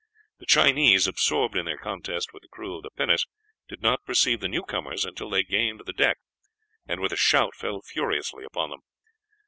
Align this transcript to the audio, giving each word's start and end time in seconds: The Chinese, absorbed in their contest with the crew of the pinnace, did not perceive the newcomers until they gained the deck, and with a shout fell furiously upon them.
The 0.39 0.47
Chinese, 0.47 1.05
absorbed 1.05 1.55
in 1.55 1.65
their 1.65 1.77
contest 1.77 2.33
with 2.33 2.41
the 2.41 2.47
crew 2.47 2.75
of 2.75 2.81
the 2.81 2.89
pinnace, 2.89 3.27
did 3.67 3.83
not 3.83 4.03
perceive 4.03 4.39
the 4.39 4.47
newcomers 4.47 5.05
until 5.05 5.29
they 5.29 5.43
gained 5.43 5.83
the 5.85 5.93
deck, 5.93 6.17
and 6.87 6.99
with 7.01 7.11
a 7.11 7.15
shout 7.15 7.53
fell 7.55 7.83
furiously 7.83 8.43
upon 8.43 8.71
them. 8.71 8.79